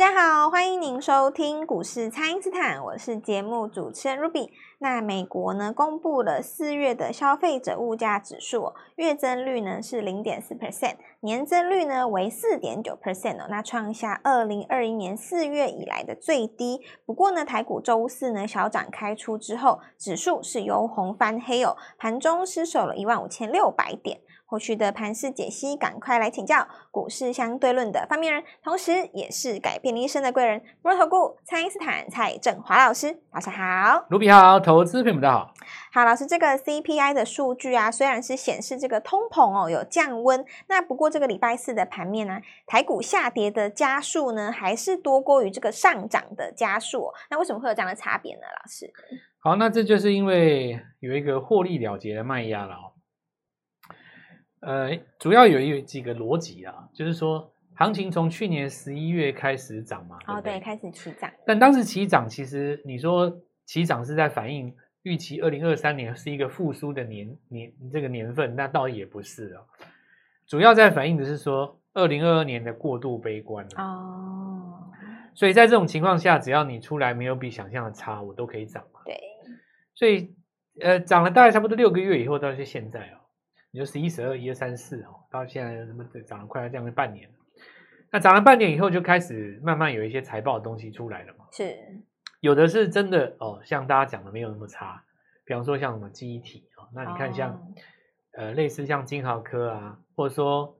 [0.00, 4.48] 大家好，欢迎您收听股市蔡因斯坦，我是节目主持人 Ruby。
[4.78, 16.80] 那美国呢，公布了四月的消费者物价指数，月增率呢是零点四 percent，年增率呢为四点九 percent 哦，那创下二零二一年四月以来的最低。
[17.04, 24.22] 不过呢，台股周四呢小涨开出之后，指数是由红翻黑哦，盘中失守了一万五千六百点。
[24.50, 35.54] 后续的盘势解析，赶快来请教股市相对论的发明人，同时也是改变你一生的贵人——摩尔投顾蔡因斯坦蔡振华老师，早上好，卢比好，投资朋友们好。
[35.92, 47.14] 好，老师，这个 CPI 的数据啊，虽然是显示这个通膨哦有降温，那不过这个礼拜四的盘面呢、啊，台股下跌的加速呢，还是多过于这个上涨的加速、哦。
[47.30, 48.42] 那为什么会有这样的差别呢？
[48.42, 48.92] 老师？
[49.38, 52.89] 好，那这就是因为有一个获利了结的卖压了哦。
[54.60, 61.30] 呃，主要有有几个逻辑啊，就是说，行情从去年十一月开始涨嘛，哦，对，开始起涨。
[61.46, 69.62] 但当时起涨，其实你说起涨是在反映预期二零二三年是一个复苏的年年这个年份，那倒也不是啊。
[70.46, 74.90] 主要在反映的是说，二零二二年的过度悲观哦。
[75.32, 79.00] 所以在这种情况下，只要你出来没有比想象的差，我都可以涨嘛。
[79.06, 79.18] 对。
[79.94, 80.34] 所以，
[80.80, 83.19] 呃，涨了大概差不多六个月以后，到是现在啊。
[83.72, 87.34] 你就十一、十二、一二、三、四哦，到现在什么涨了快要将近半年了。
[88.12, 91.46] 那涨了半年以后，就开始慢慢有一些财报的东西出来了嘛。
[91.52, 91.76] 是，
[92.40, 95.04] 有的是真的哦，像大家讲的没有那么差。
[95.44, 97.60] 比方说像什么记忆体啊，那你看像、哦、
[98.32, 100.76] 呃类似像金豪科啊，或者说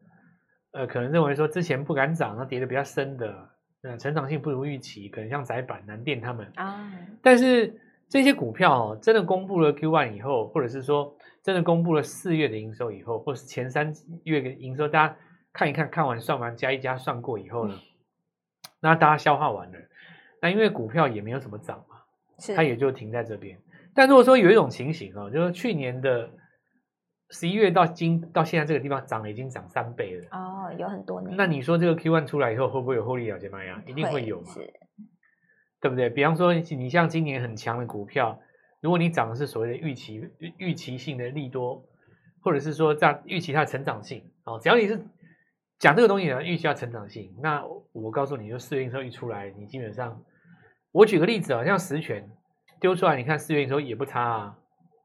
[0.73, 3.51] 呃可能认为说之前不敢涨，那跌得比较深的，
[3.83, 6.93] 呃成长性不如预期，可能像窄板、南电他们啊。
[7.23, 11.17] 但是这些股票哦，真的公布了 Q one 以后，或者是说。
[11.43, 13.95] 真的公布了四月的营收以后，或是前三
[14.25, 15.17] 月的营收，大家
[15.55, 17.81] 看一看，看完算完加一加算过以后呢，
[18.79, 19.79] 那大家消化完了，
[20.43, 21.97] 那因为股票也没有什么涨嘛，
[22.55, 23.59] 它也就停在这边。
[23.95, 26.29] 但如果说有一种情形哦，就是去年的
[27.31, 31.35] 十一月到今到现在这个地方涨了已经涨三倍了哦，有很多年。
[31.39, 33.83] 那你说这个 Q one 出来以后会不会有获利了结卖呀？
[33.87, 34.53] 一定会有嘛，
[35.81, 36.11] 对不对？
[36.11, 38.41] 比方说你像今年很强的股票。
[38.83, 40.27] 如果你涨的是所谓的预期
[40.57, 41.85] 预期性的利多，
[42.41, 45.05] 或者是说这样预期它的成长性哦，只要你是
[45.79, 50.23] 讲这个东西的预期它成长性，那我告诉你，就四月营收一出来，你基本上，
[50.93, 52.27] 我举个例子啊，像十全
[52.81, 54.59] 丢出来，你看四月营收也不差啊，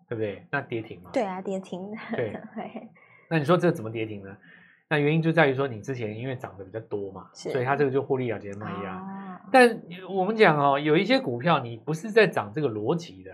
[0.08, 0.48] 对不对？
[0.50, 1.12] 那跌停嘛？
[1.12, 1.92] 对啊，跌停。
[2.16, 2.34] 对。
[3.30, 4.38] 那你说这怎么跌停呢？
[4.88, 8.92] 那原因就在于说你之前因为涨得比较多嘛，所以它这个就获利了结卖压。
[8.98, 13.32] 啊、但我们讲哦，有一些股票你不是在涨这个逻辑的。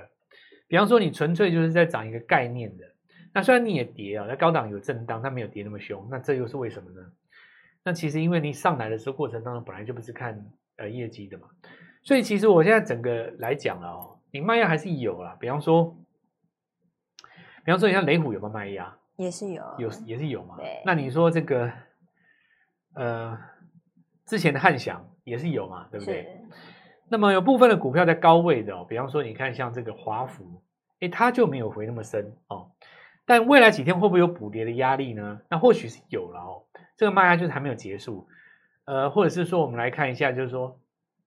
[0.67, 2.85] 比方说，你纯粹就是在涨一个概念的，
[3.33, 7.11] 那虽然你也跌啊，那高档有震荡，它没有跌那么凶，那这又是为什么呢？
[7.83, 11.49] 那其实因为你上来的时候过程当中本来就不是看呃业绩的嘛，
[12.03, 15.35] 所以其实我现在整个来讲了哦，你卖压还是有啦。
[15.41, 15.97] 比方说，
[17.65, 18.95] 比方说你像雷虎有没有卖压？
[19.21, 20.57] 也是有，有也是有嘛。
[20.85, 21.71] 那你说这个
[22.95, 23.37] 呃
[24.25, 26.41] 之前的汉翔也是有嘛，对不对？
[27.09, 30.63] 那么有部分的股票在高位的哦，比方说你看像这个华孚，
[31.01, 32.71] 诶，它就没有回那么深哦。
[33.25, 35.41] 但未来几天会不会有补跌的压力呢？
[35.49, 36.63] 那或许是有了哦。
[36.97, 38.27] 这个卖压就是还没有结束，
[38.85, 40.79] 呃，或者是说我们来看一下，就是说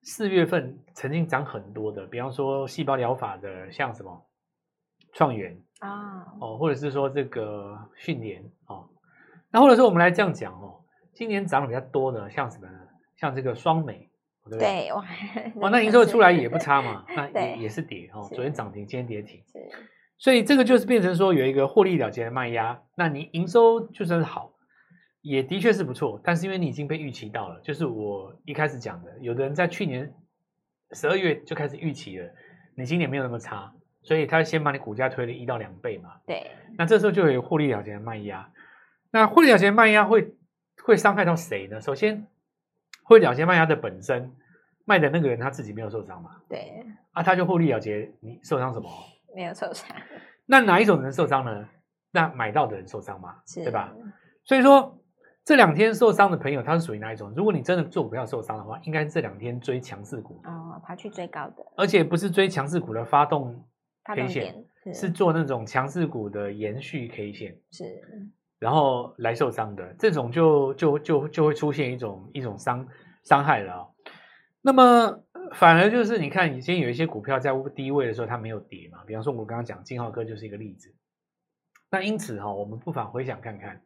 [0.02, 4.26] 四月份曾经涨很多的，比方说细胞疗法的，像什么
[5.12, 8.88] 创元啊，哦，或者是说这个训练哦，
[9.50, 10.80] 那或者说我们来这样讲哦，
[11.12, 12.78] 今年涨得比较多的，像什么呢？
[13.16, 14.10] 像这个双美。
[14.50, 15.04] 对，对哇，
[15.54, 19.42] 哇， 那营收出来也不差嘛， 那也也是跌哦，昨天涨停，今天跌停，
[20.18, 22.82] 所以这个就是变成说有一个获利了结的卖压。
[22.94, 24.52] 那你营收就算是好，
[25.22, 30.12] 也的确是不错，但是因为你已经被预期到了，就是我一开始讲的，有的人在去年
[30.92, 32.30] 十二月就开始预期了，
[32.76, 33.72] 你今年没有那么差，
[34.04, 36.10] 所以他先把你股价推了一到两倍嘛。
[36.24, 38.48] 对，那这时候就有获利了结的卖压。
[39.10, 40.32] 那获利了结的卖压会
[40.84, 41.80] 会伤害到谁呢？
[41.80, 42.24] 首先。
[43.06, 44.32] 获利了结卖压的本身，
[44.86, 46.30] 卖的那个人他自己没有受伤嘛？
[46.48, 48.88] 对，啊，他就获利了结，你受伤什么？
[49.36, 49.94] 没有受伤。
[50.46, 51.68] 那哪一种人受伤呢？
[52.12, 53.36] 那买到的人受伤嘛？
[53.56, 53.92] 对吧？
[54.42, 54.98] 所以说
[55.44, 57.30] 这两天受伤的朋友，他是属于哪一种？
[57.36, 63.62] 如果你真的做股票受伤的话，应该是这两天追强势股哦，他去追高的，而且不是追强势股的发动
[64.04, 68.02] K 线，是，做那种强势股的延续 K 线是。
[68.58, 72.86] 然后来受伤的这种就就就就会出现一种一种伤
[73.22, 73.90] 伤害了哦。
[74.62, 75.20] 那么
[75.52, 80.94] 反而就是你看，以前有一些股票在低位的时候它没有跌嘛，比方说我刚刚讲金浩科就是一个例子。
[81.90, 83.82] 那因此哈，我们不妨回想看看，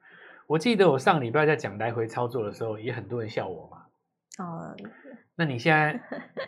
[0.46, 3.84] 我记得我上礼拜在讲来回操作的时候，也很多人笑我嘛。
[4.38, 4.76] 哦，
[5.38, 6.00] 那你现在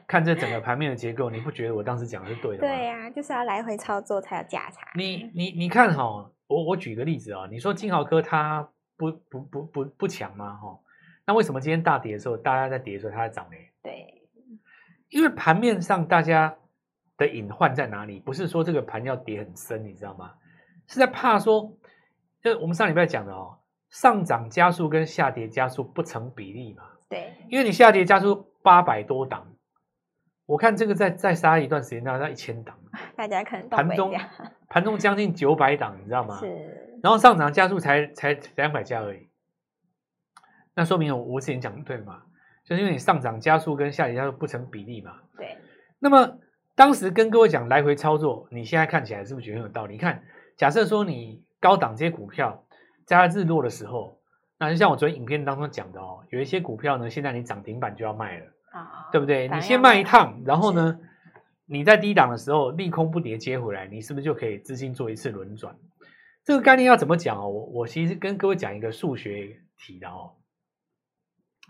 [0.08, 2.68] 看这整个盘面的结构，你不觉得我当时讲的是对的吗？
[2.68, 4.80] 对呀、啊，就是要来回操作才有价差。
[4.96, 10.56] 你你你看哈、哦，我我举个例子啊、哦，你说金豪科它不不不不不强吗？
[10.56, 10.80] 哈、哦，
[11.24, 13.56] 那为什么今天大跌的时候，大家在跌的时候它在涨呢？
[13.80, 14.22] 对，
[15.08, 16.56] 因为盘面上大家
[17.16, 18.18] 的隐患在哪里？
[18.18, 20.32] 不是说这个盘要跌很深，你知道吗？
[20.88, 21.72] 是在怕说，
[22.42, 23.56] 就我们上礼拜讲的哦，
[23.88, 26.82] 上涨加速跟下跌加速不成比例嘛。
[27.08, 29.46] 对，因为你下跌加速八百多档，
[30.46, 32.78] 我看这个再再杀一段时间，大概一千档。
[33.16, 34.14] 大家可能盘中
[34.68, 36.38] 盘中将近九百档，你知道吗？
[36.38, 36.98] 是。
[37.02, 39.28] 然后上涨加速才才两百家而已，
[40.74, 42.22] 那说明我我之前讲的对嘛？
[42.64, 45.20] 就是因为你上涨加速跟下跌加速不成比例嘛。
[45.38, 45.56] 对。
[45.98, 46.38] 那么
[46.74, 49.94] 当时跟各位讲来回操作，你现在看起来是不是觉得很有道理？
[49.94, 50.22] 你看，
[50.56, 52.64] 假设说你高档这些股票
[53.06, 54.19] 在它日落的时候。
[54.60, 59.48] 那就像我昨天影片当中讲的哦，有一些股票呢，现在你涨停板就要卖了，啊，对不对？
[59.48, 61.00] 你先卖一趟，然后呢，
[61.64, 65.74] 你在低档的时候利空不跌接回来，你是不是就可以资金做一次轮转？
[66.44, 67.48] 这个概念要怎么讲哦？
[67.48, 70.36] 我我其实跟各位讲一个数学题的哦，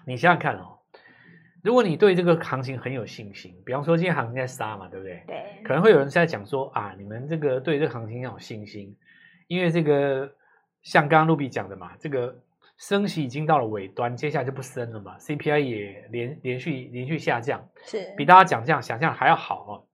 [0.05, 0.81] 你想想看哦，
[1.63, 5.23] 如果你对这个行情很有信心，比方说今天行情在杀嘛，对不对？
[5.29, 8.97] 对，可能会有人在讲说啊，你们这个对这个行情要有信心，
[9.47, 10.33] 因为这个
[10.83, 12.43] 像刚刚 Ruby 讲的嘛，这个。
[12.81, 15.19] 升息已经到了尾端，接下来就不升了嘛。
[15.19, 19.85] CPI 也连连续连续下降，是比大家讲象想象还要好哦。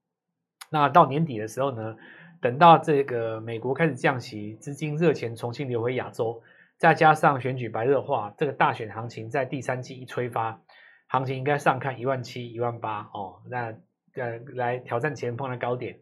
[0.71, 1.97] 那到年底的时候呢，
[2.41, 6.41] 等到这个美国开始降息，资金热钱重新流回亚洲，
[6.79, 10.62] 再加上选举白热化，这个大选行情在第三季一催发，
[11.09, 13.43] 行情应该上看一万七、一万八哦。
[13.50, 13.75] 那
[14.15, 15.99] 呃来挑战前方的高点。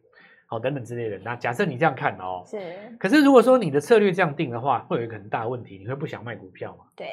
[0.55, 1.19] 好，等等之类的。
[1.25, 2.61] 那假设你这样看哦，是。
[2.97, 6.85] 可是如果说你的策略这样定的话，会有一个很大的问题，你会不想卖股票吗？
[6.95, 7.09] 对，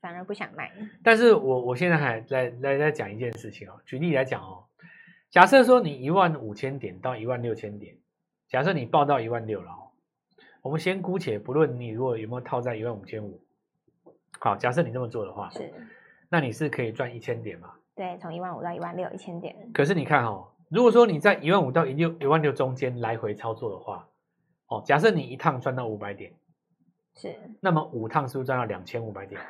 [0.00, 0.70] 反而不想卖。
[1.02, 4.64] 但是我我现在还来来来讲一件事情哦，举例来讲哦，
[5.28, 7.96] 假设说你一万五千点到一万六千点，
[8.48, 9.90] 假设你报到一万六了哦，
[10.62, 13.40] 我们先姑且不论你如果有没有套在一万五千五，
[14.38, 15.68] 好，假设你这么做的话，是，
[16.28, 17.72] 那你是可以赚一千点嘛？
[17.96, 19.56] 对，从一万五到一万六，一千点。
[19.74, 20.46] 可是你看哦。
[20.68, 24.06] 如果说你在一万五到一六一万六中间来回操作的话，
[24.66, 26.32] 哦，假设你一趟赚到五百点，
[27.14, 29.40] 是，那么五趟是不是赚到两千五百点？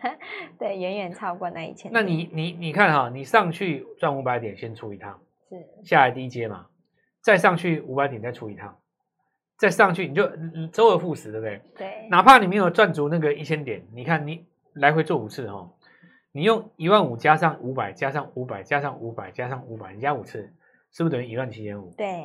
[0.58, 1.90] 对，远远超过那一千。
[1.92, 5.18] 那你你你看哈，你上去赚五百点先出一趟，
[5.48, 6.66] 是，下来低阶嘛，
[7.22, 8.78] 再上去五百点再出一趟，
[9.56, 10.30] 再上去你就
[10.72, 11.62] 周而复始，对不对？
[11.74, 12.08] 对。
[12.10, 14.44] 哪怕你没有赚足那个一千点，你看你
[14.74, 15.70] 来回做五次哈，
[16.32, 20.52] 你用一万五加上五百加上五百加上五百加上五百，你加五次。
[20.96, 21.92] 是不是等于一万七千五？
[21.94, 22.24] 对，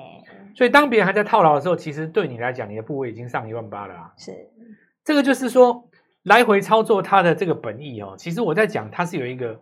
[0.55, 4.13] 所以当别人还在套牢的时候，其实对你来讲，你的部位已经上一万八了啊。
[4.15, 4.31] 是，
[5.03, 5.89] 这个就是说
[6.23, 8.15] 来回操作它的这个本意哦。
[8.17, 9.59] 其实我在讲，它是有一个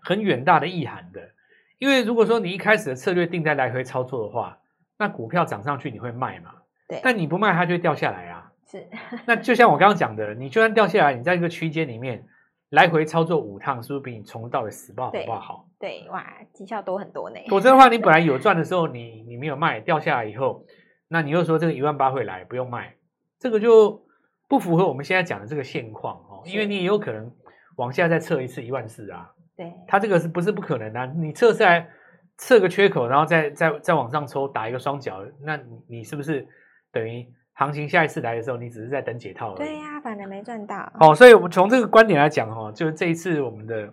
[0.00, 1.30] 很远大的意涵的。
[1.78, 4.58] 因为如果说你一开始的策略定在来回操作的话，
[4.96, 6.52] 那股票涨上去你会卖嘛？
[6.86, 7.00] 对。
[7.02, 8.52] 但你不卖，它就会掉下来啊。
[8.70, 8.86] 是。
[9.26, 12.24] 那就像我刚刚讲的，你就算掉下来，你在一个区间里面。
[12.70, 15.68] 来回操作五趟，是不是比你从头到尾死抱好不好？
[15.78, 17.36] 对，哇，绩效多很多呢。
[17.48, 20.64] 否则的话，你本来有 赚的时候，你你没有卖，掉下来以后，
[21.08, 22.94] 那你又说这个一万八会来，不用卖，
[23.40, 24.00] 这个就
[24.48, 26.42] 不符合我们现在讲的这个现况哦。
[26.46, 27.32] 因为你也有可能
[27.76, 29.30] 往下再测一次一万四啊。
[29.56, 31.06] 对，它这个是不是不可能的啊？
[31.06, 31.88] 你测下来
[32.36, 36.46] 测个缺口，然后再再再往上抽，打一个双脚，那你你是不是
[36.92, 37.26] 等于？
[37.60, 39.58] 行情下一次来的时候，你只是在等解套而已。
[39.58, 40.90] 对呀、啊，反正没赚到。
[40.98, 43.92] 哦，所以我们从这个观点来讲，哈，就是这一次我们的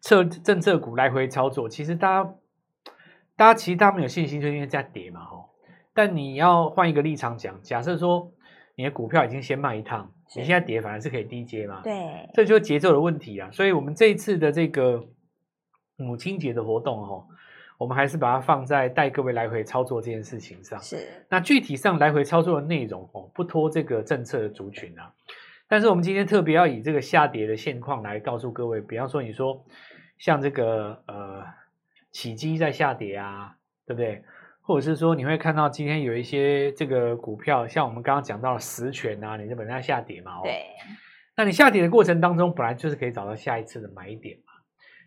[0.00, 2.34] 策政策股来回操作，其实大家
[3.36, 5.44] 大家其实他们有信心，就因为在跌嘛，哈。
[5.92, 8.32] 但你要换一个立场讲，假设说
[8.76, 11.82] 你的股票已经先卖一趟，你现在跌反而是可以低接嘛？
[11.82, 13.50] 对，这就是节奏的问题啊。
[13.50, 15.04] 所以我们这一次的这个
[15.96, 17.26] 母亲节的活动，哈。
[17.82, 20.78] 我们还是把它放在带各位来回操作这件事情上。
[20.78, 20.96] 是。
[21.28, 25.12] 那具体上来回操作的内容哦，不脱这个政策的族群啊。
[25.66, 29.64] 但是我们今天特别要以这个下跌的现况来告诉各位，比方说你说
[30.16, 31.44] 像这个呃
[32.12, 34.22] 起基在下跌啊，对不对？
[34.60, 40.40] 或者是说你会看到今天有一些这个股票，像我们刚刚讲到的十銓啊，你就本来下跌嘛，哦。
[40.44, 40.62] 对。
[41.36, 44.51] 那你下跌的过程当中，本来就是可以找到下一次的买点嘛。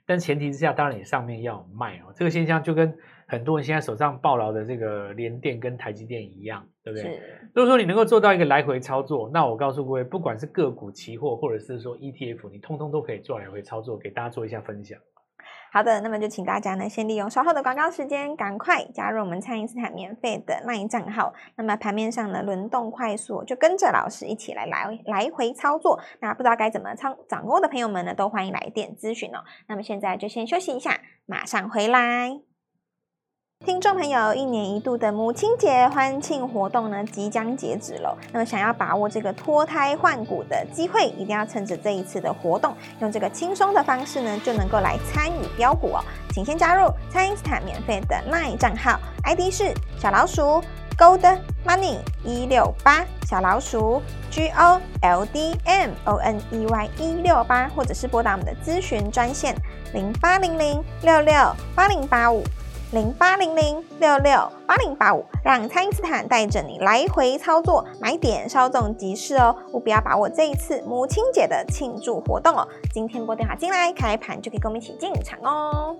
[0.05, 2.13] 但前提之下，当然你上面要卖哦。
[2.15, 2.95] 这个现象就跟
[3.27, 7.19] 很多人现在手上抱牢的这个联电跟台积电一样，对不对？
[7.53, 14.99] 如果说你能够做到一个来回操作，那我告诉各位，不管是个股、期货，或者是说 ETF，你通通都可以做来回操作，给大家做一下分享。
[15.75, 21.33] 好的，那么就请大家呢，先利用稍后的广告时间，赶快加入我们蔡因斯坦免费的 LINE 账号。
[21.57, 25.99] 那么盘面上呢，轮动快速，就跟着老师一起来来来回操作。
[26.21, 29.43] 那不知道该怎么操掌握的朋友们呢，都欢迎来电咨询哦。
[29.67, 32.54] 那么现在就先休息一下，马上回来。
[33.63, 38.15] 听众朋友，一年一度的母亲节欢庆活动呢，即将截止了。
[38.33, 46.03] 那么，想要把握这个脱胎换骨的机会，一定要趁着这一次的活动，用这个轻松的方式呢，就能够来参与标股哦。
[46.31, 50.61] 请先加入蔡因斯坦免费的 LINE 账号，ID 是小老鼠
[50.97, 59.55] Gold Money 一六八，小老鼠 G O L D M O N E Y 一六八，或者是拨打我们的咨询专线
[59.93, 61.33] 零八零零六六
[61.73, 62.43] 八零八五。
[62.95, 69.53] 零八零零六六八零八五，让蔡因斯坦带着你来回操作，买点稍纵即逝哦！
[69.73, 72.65] 务必要把握这一次母亲节的庆祝活动哦！
[72.93, 75.97] 今天拨电话进来，开盘就可以跟我们一起进场哦。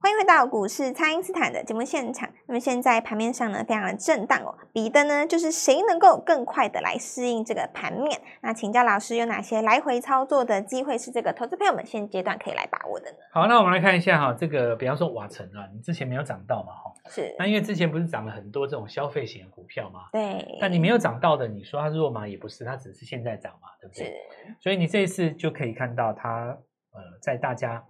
[0.00, 2.28] 欢迎回到股市，蔡因斯坦的节目现场。
[2.50, 8.20] 那么现在盘面上呢，非常的震荡哦，比的呢就是谁能够更快的来适应这个盘面。
[8.40, 13.18] 那请教老师，有哪些来回操作的机会是这个投资朋友们现阶段可以来把握的呢？
[13.30, 16.92] 好，那我们来看一下哈，这个比方说瓦城啊，你之前没有涨到嘛哈？
[17.08, 17.32] 是。
[17.38, 20.06] 那因为之前不是涨了很多这种消费型的股票嘛？
[20.10, 20.58] 对。
[20.60, 22.26] 但你没有涨到的，你说它弱嘛？
[22.26, 24.06] 也不是，它只是现在涨嘛，对不对？
[24.06, 24.12] 是。
[24.58, 26.58] 所以你这一次就可以看到它
[26.90, 27.84] 呃，在大家。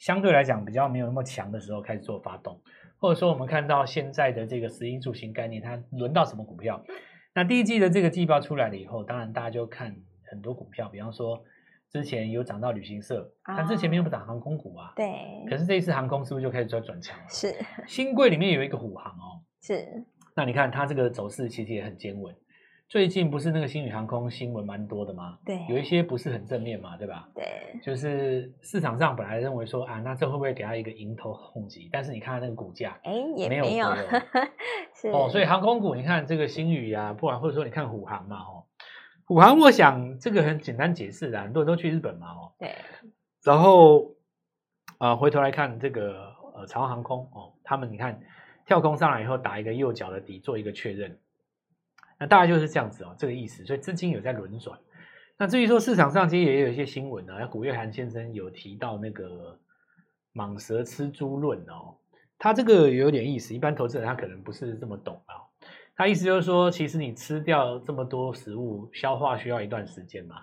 [0.00, 2.58] 相对来讲比较没有那么强的时候开始做发动，
[3.00, 6.84] 或者说我们看到现在的这个十一住行概念，它轮到什么股票？
[7.34, 9.96] 那第一季的这个季报出来了以后，当然大家就看
[10.30, 11.42] 很多股票，比方说
[11.90, 14.92] 之前有涨到旅行社，但之前没有涨航空股啊。
[14.94, 15.08] 对。
[15.48, 17.24] 可是这一次航空是不是就开始转转强了？
[17.28, 17.54] 是。
[17.86, 19.40] 新贵里面有一个虎航哦。
[19.62, 20.04] 是。
[20.36, 22.34] 那你看它这个走势其实也很坚稳。
[22.90, 25.38] 最近不是那个星宇航空新闻蛮多的吗？
[25.46, 27.28] 对，有一些不是很正面嘛，对吧？
[27.32, 27.44] 对，
[27.80, 31.88] 就是市场上本来认为说啊，那这会不会给他一个迎头痛击？
[31.92, 33.88] 但是你看它那个股价，哎，也没有，没有
[34.92, 38.64] 是哦，所以航空股，你看这个星宇啊，不然或者说你看虎航嘛，哦，
[39.24, 42.74] 虎航，我想这个很简单解释的，很多人都去日本嘛，哦，对，
[43.44, 44.16] 然后
[44.98, 48.20] 啊、呃，回头来看这个呃，长荣航空哦，他们你看
[48.66, 51.16] 跳空上来以后打一个右脚的底，做一个确认。
[52.20, 53.64] 那大概就是这样子哦，这个意思。
[53.64, 54.78] 所以资金有在轮转。
[55.38, 59.58] 那至于说市场上其实也有一些新闻呢，古月涵先生有提到那个
[60.36, 61.96] “蟒蛇吃猪论”哦，
[62.38, 63.54] 他这个有点意思。
[63.54, 65.48] 一般投资人他可能不是这么懂啊。
[65.96, 70.36] 他意思就是说，其实你吃掉这么多食物，消化需要一段时间嘛。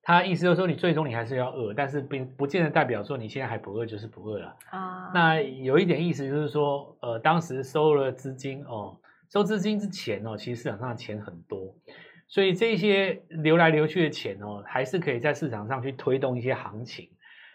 [0.00, 5.10] 他意思就是说，你最终你还是要饿，但是并不见得代表说你现在还不饿就是不饿了啊。
[5.12, 8.98] 那有一点意思就是说，呃，当时收了资金哦。
[9.34, 11.74] 收资金之前哦，其实市场上的钱很多，
[12.28, 17.10] 所以这些流来流去的钱哦，还是可以在市场上去推动一些行情。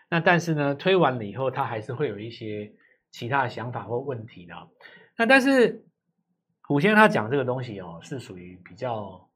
[0.10, 2.74] 那但是呢，推完了以后，它还是会有一些
[3.12, 4.54] 其他的想法或问题的。
[5.18, 5.86] 那但是
[6.64, 9.30] 虎先生他讲这个东西哦，是属于比较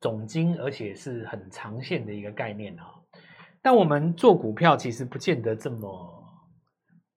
[0.00, 2.84] 总经，而且是很长线的一个概念啊。
[3.60, 6.24] 但我们做股票其实不见得这么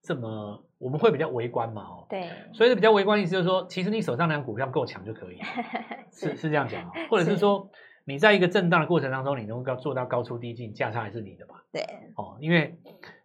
[0.01, 0.65] 这么。
[0.83, 5.39] 我们会比较微观嘛，哦，对，所以比较微观意思就是说，其实你手上那张股票够强就可以，
[6.11, 7.69] 是是，是这样讲，或者是说
[8.03, 11.81] 你在一个震荡的过程当中，你能够做到高出低进，价差还是你的嘛，对，
[12.17, 12.77] 哦，因为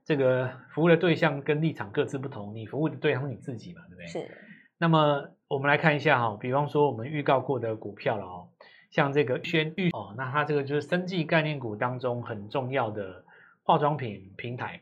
[0.05, 4.07] 这个服务的对象跟立场各自不同，你服务的对象是你自己嘛，对不对？
[4.07, 4.31] 是。
[4.79, 8.49] 那么我们来看一下哈，比方说我们预告过的股票了哦，
[8.91, 13.25] 像这个宣玉哦，那它这个就是生技概念股当中很重要的
[13.65, 14.81] 化妆品平台，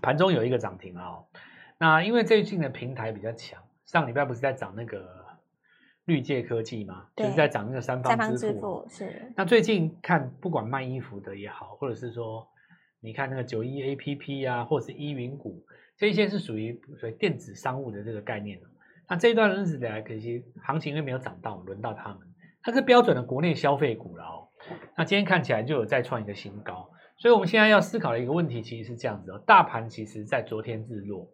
[0.00, 1.26] 盘中有一个涨停啊，哦。
[1.82, 5.04] 那因为最近的平台比较强，上礼拜不是在涨那个
[6.04, 7.08] 绿界科技吗？
[7.16, 8.36] 就是在涨那个三方支付。
[8.36, 9.32] 支付是。
[9.36, 12.46] 那最近看，不管卖衣服的也好，或者是说，
[13.00, 18.60] 你看那个九一 APP 啊，或者是依云股，这一些是属于属于电子商务的这个概念。
[19.08, 22.20] 那这一段日子来，可惜行情因为没有涨到，轮到他们，
[22.62, 24.46] 它是标准的国内消费股了哦。
[24.96, 31.28] 那今天看起来就有再创一个新高，所以我们现在要思考的一个问题，其实是这样子哦，大盘其实在昨天日落。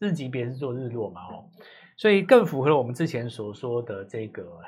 [0.00, 1.44] 日级别是做日落嘛，哦，
[1.96, 4.60] 所以更符合了我们之前所说的这个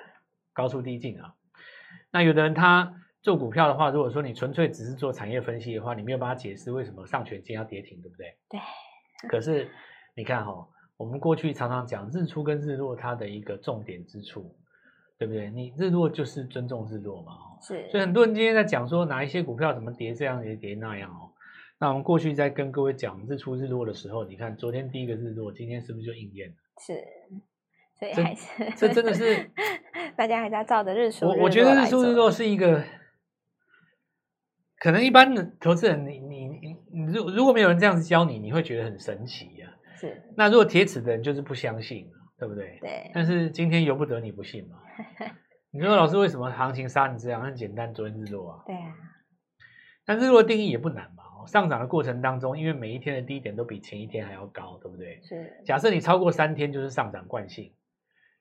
[0.53, 1.35] 高出低进啊。
[2.11, 8.37] 那有的人他做股票的话，如果说你纯粹只是做产业分析的话，你没有办法解释为什么上权今天要跌停，对不对？
[8.51, 8.61] 对。
[9.29, 9.71] 可是
[10.15, 14.55] 你看哈，我们过去常常讲日出跟日落它的一个重点之处，
[15.17, 15.51] 对不对？
[15.51, 17.89] 你日落就是尊重日落嘛，哦，是。
[17.91, 21.32] 所以很多人今天在讲说哪一些股票怎么跌这样跌跌那样哦。
[21.83, 26.55] 那我们过去在跟各位讲日出日落的时候，你看昨天第一个日落，今天是不是就应验了？
[26.81, 26.95] 是，
[27.99, 28.47] 所以还是
[28.77, 29.51] 这，这真的是
[30.17, 31.37] 大家还在照着日出日落。
[31.39, 32.85] 我我觉得日出日落是一个，
[34.79, 36.47] 可能一般的投资人你你
[36.93, 39.99] 你如如果没有人这样子教你，你会觉得很神奇呀、啊。
[39.99, 40.23] 是。
[40.37, 42.09] 那如果铁齿的人就是不相信，
[42.39, 42.79] 对不对？
[42.81, 43.11] 对。
[43.13, 44.79] 但是今天由不得你不信嘛。
[45.75, 47.43] 你说老师为什么行情杀你这样？
[47.43, 48.63] 很简单，昨天日落啊。
[48.69, 48.95] 对啊。
[50.05, 51.22] 但日落定义也不难嘛。
[51.47, 55.21] 上涨的过程当中，因为每一天的低点都比前一天还要高，对不对？
[55.23, 55.63] 是。
[55.65, 57.73] 假设你超过三天就是上涨惯性，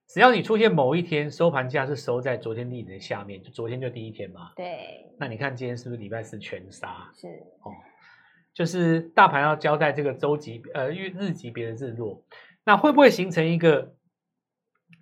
[0.08, 4.52] 只要你出现某一天收盘价是收在昨天低点的下面，就昨天就第一天嘛。
[4.56, 5.10] 对。
[5.20, 7.12] 那你看今天是不是礼拜四全杀？
[7.16, 7.28] 是。
[7.64, 7.72] 哦，
[8.54, 12.24] 就是大盘要交代这个周级呃日日级别的日落，
[12.66, 13.96] 那会不会形成一个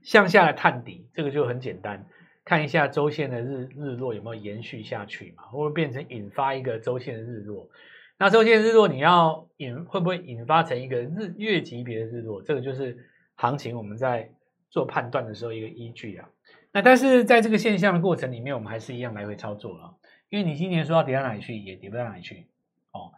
[0.04, 1.10] 向下的探底？
[1.14, 2.06] 这个就很简单。
[2.50, 7.70] 看一下周线的日日落有没有延续下去嘛，会不会变成引发一个周线的日落？
[8.18, 12.42] 那周线日落你要引会不会引发成一个日月级别的日落？
[12.42, 12.98] 这个就是
[13.36, 14.28] 行情我们在
[14.72, 16.28] 做判断的时候一个依据啊。
[16.72, 19.94] 那但是在这个现象的过程里面，我们还是一样来回操作了，
[20.30, 22.48] 因为你今年说要跌到哪里去，也跌不到哪里去
[22.94, 23.12] 哦。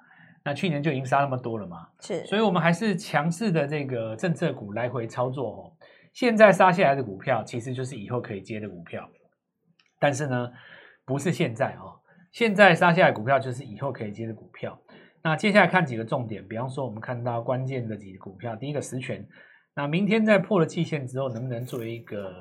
[0.44, 5.72] 那去年就已经杀那么多了嘛，是，所以我们还是强势的这个政策股来回操作哦。
[6.12, 9.10] 现在杀下来的股票，其实就是以后可以接的股票。
[10.02, 10.52] 但是呢，
[11.06, 14.76] 不是现在哦，现在杀下来股票就是以后可以接的股票。
[15.22, 19.24] 那接下来看几个重点，比方说我们看到关键的几个股票，第一个十权，
[19.76, 22.34] 那明天在破了季线之后，能不能作为一个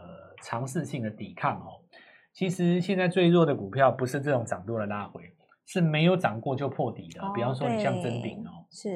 [0.43, 1.85] 尝试性的抵抗哦？
[2.33, 5.21] 其实现在最弱的股票不是这种涨多的拉回，
[5.67, 7.21] 是没有涨过就破底的。
[7.35, 8.89] 比方说你像真鼎哦，是。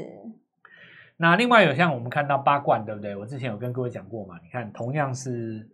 [1.18, 3.14] 那另外有像我们看到八冠，对不对？
[3.14, 5.68] 我之前有跟各位讲过嘛，你看同样是。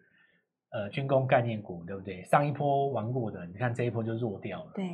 [0.73, 2.23] 呃，军工概念股对不对？
[2.23, 4.71] 上一波玩过的，你看这一波就弱掉了。
[4.73, 4.89] 对，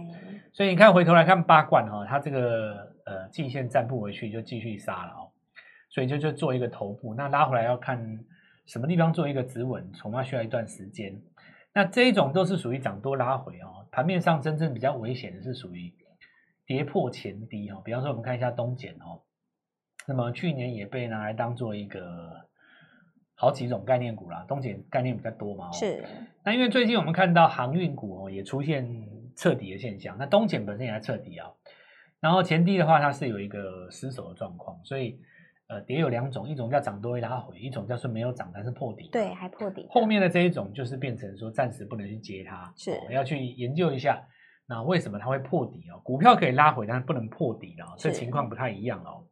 [0.54, 5.28] 所以你看回头来看八冠哈、哦，它这个呃季线站不回去就继续杀了哦，
[5.90, 8.18] 所以就就做一个头部，那拉回来要看
[8.64, 11.20] 什么地方做一个止稳，恐怕需要一段时间。
[11.74, 15.92] 那这一种都是属于涨多拉回哦，盘面上真正比较危险的是属于
[16.64, 19.20] 跌破前低哈、哦，比方说我们看一下东碱哦，
[20.08, 22.46] 那么去年也被拿来当做一个。
[23.38, 25.70] 好几种概念股啦，东碱概念比较多嘛。
[25.70, 26.02] 是。
[26.42, 30.16] 那因为最近我们看到航运股哦，也出现彻底的现象。
[30.18, 31.48] 那东碱本身也在彻底啊。
[32.18, 35.20] 然后前低的话，它是有一个失守的状况，所以
[35.68, 39.10] 呃，跌有两种，一种叫涨多会拉回，一种叫是没有涨但是破底。
[39.12, 39.86] 对，还破底。
[39.90, 44.26] 后面的这一种就是变成说暂时不能去接它，是、哦、要去研究一下，
[44.66, 46.00] 那为什么它会破底哦？
[46.02, 49.26] 股票可以拉回，但是不能破底的，这情况不太一样哦。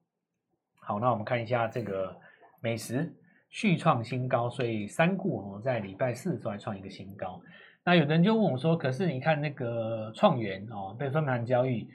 [0.80, 2.14] 好，那我们看一下这个
[2.60, 3.14] 美食。
[3.54, 7.40] 续创新高，所以三顾哦，在礼拜四都还创一个新高。
[7.84, 11.86] 那有的人就问我说：“可是你看那个创元哦，被分盘交易，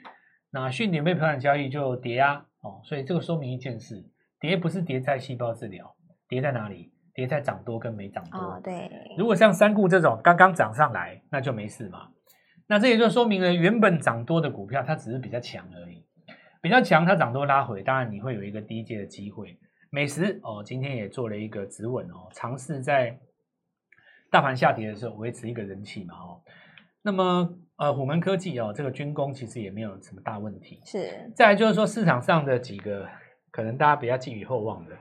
[0.50, 4.02] 那讯点被分盘交易就跌啊哦，所以这个说明一件事：
[4.40, 5.94] 跌不是跌在细胞治疗，
[6.30, 6.90] 跌在哪里？
[7.12, 8.38] 跌在涨多跟没涨多。
[8.38, 8.88] 哦，对。
[9.18, 12.08] 如果像三顾这种刚刚涨上来，那就没事嘛。
[12.68, 16.06] 那这也就说明了，原本涨多的股票，它只是比较强而已，
[16.62, 19.58] 比较强，它涨多拉回，当然你会有一个低阶的机会。
[19.90, 23.18] 美食哦，今天也做了一个止稳哦，尝试在
[24.30, 26.40] 大盘下跌的时候维持一个人气嘛哦。
[27.02, 30.80] 那么呃，虎门科技哦，这个军工其实也没有什么大问题。
[30.84, 31.32] 是。
[31.34, 33.08] 再来就是说市场上的几个
[33.50, 34.96] 可能大家比较寄予厚望的，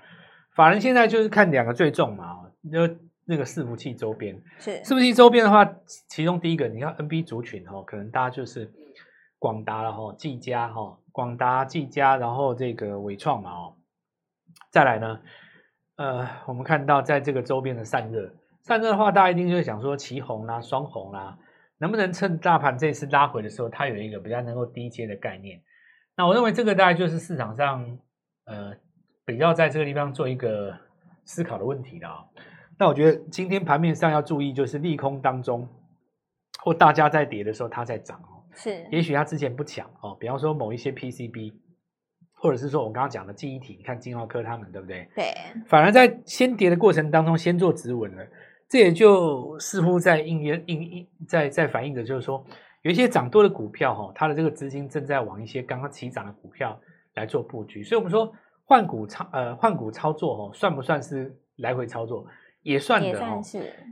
[0.56, 4.42] 法人现在就是看两个最重嘛哦，就那个伺服器周边。
[4.58, 4.82] 是。
[4.82, 5.72] 伺服器周边的话，
[6.08, 8.72] 其中第一个你看 NB 族群哦，可能大家就是
[9.38, 13.76] 广达了哈，技嘉哈，广达、技嘉，然后这个纬创嘛哦。
[14.72, 15.20] 再来呢，
[15.96, 21.38] 呃，我们看到在这个周边的散热，散热的话，大家一定就会想说，奇红啦、双红啦，
[21.80, 25.60] 能不能趁大盘这次拉回的时候，它有一个比较能够低阶的概念？
[26.16, 27.98] 那我认为这个大概就是市场上
[28.46, 28.74] 呃
[29.26, 30.78] 比较在这个地方做一个
[31.26, 32.30] 思考的问题了。
[32.78, 35.68] 那我觉得今天盘面上要注意，就是利空当中
[36.64, 41.54] 或大家在跌的时候，它在涨哦，是，也许它之前不强哦，比方说某一些 PCB。
[42.42, 45.08] 或者是说，我刚刚讲的记忆体，你看晶豪科他们，对不对？
[45.14, 45.26] 对。
[45.68, 48.26] 反而在先跌的过程当中，先做止稳了，
[48.70, 52.44] 这也就似乎在应验、应应在在反映的，就是说，
[52.84, 56.80] 有一些涨多的股票，哈，它的这个资金正在往一些刚刚起涨的股票
[57.16, 57.84] 来做布局。
[57.84, 58.32] 所以，我们说
[58.64, 62.26] 换股操呃换股操作，哈，算不算是来回操作？
[62.64, 63.42] 也算的，哦，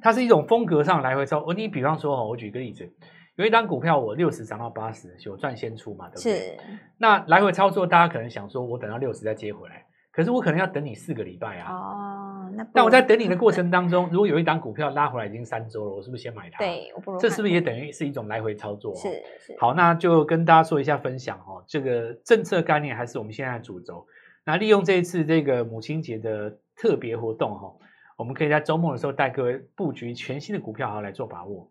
[0.01, 1.45] 它是一种风格上来回操。
[1.53, 2.89] 你比方说，哈，我举个例子。
[3.37, 6.39] 有一档股票，我六十涨到八十，有赚先出嘛，对不对？
[6.39, 6.57] 是。
[6.97, 11.71] 那来回操作，大家可能想说，我等到六十再接回来，可是我可能要等你四个礼拜啊。
[11.71, 12.67] 哦，那。
[12.73, 16.57] 但我在等你的过程当中，如果有一档股票拉回来已经三周了，我是不是先买它？
[16.57, 17.19] 对，我不如。
[17.19, 18.95] 这是不是也等于是一种来回操作？
[18.95, 19.55] 是是。
[19.59, 24.03] 好，那就跟大家说一下分享哦，这个政策概念还是我们现在的主轴。
[24.45, 27.71] 那利用这一次这个母亲节的特别活动哈，
[28.17, 31.69] 我们可以在周末的时候带各位布局全新的股票，好来做把握。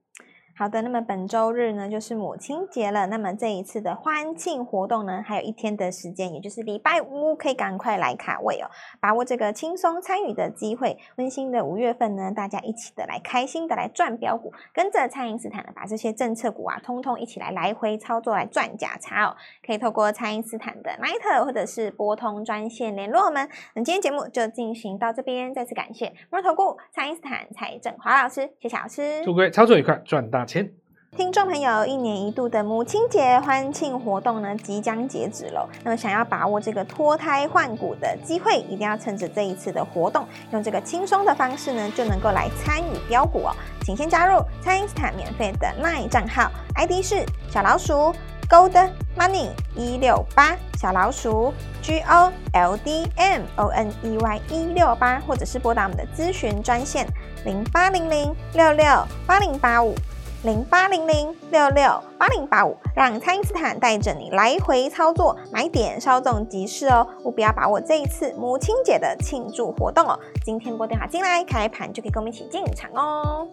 [0.59, 3.07] 好的，那么本周日呢就是母亲节了。
[3.09, 10.97] 那么这一次的欢庆活动呢，还有一天的时间，也就是礼拜五，可以赶快来卡位哦，把握这个轻松参与的机会。
[11.17, 19.37] 温馨的五月份呢，大家一起的来开心的来赚标股，跟着蔡因斯坦把这些政策股啊，通通一起来来回操作来赚假差哦。
[19.63, 23.47] 可以透过蔡因斯坦的 Line 或者是拨通专线联络我们。
[23.75, 29.23] 那今天节目就进行到这边，再次感谢摩投顾蔡因斯坦蔡振华老师，谢谢老师。
[29.23, 30.71] 祝各位操作愉快，赚大钱！
[31.17, 35.67] 听众朋友，一年一度的母亲节欢庆活动呢，即将截止了。
[35.83, 43.57] 那么，想要把握这个脱胎换骨的机会，一定要趁着这一次的活动，用这个轻松的方式呢，就能够来参与标股哦。
[43.83, 48.15] 请先加入蔡因斯坦免费的 LINE 账号，ID 是小老鼠
[48.51, 57.07] Gold Money 一六八，小老鼠 G O L D M O N E Y 一六八，或者是拨打我们的咨询专线
[57.47, 58.85] 零八零零六六
[59.27, 59.95] 八零八五。
[60.43, 70.19] 零八零零六六八零八五，让蔡因斯坦带着你来回操作，买点稍纵即逝哦，务必要把握这一次母亲节的庆祝活动哦。
[70.45, 73.49] 今天拨电话进来，开盘就可以跟我们一起进场哦。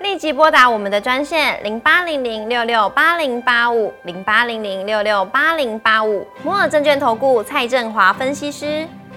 [0.00, 8.88] 立即拨打我们的专线零八零零六六八零八五零八零零六六八零八五，摩尔证券投顾蔡振华分析师。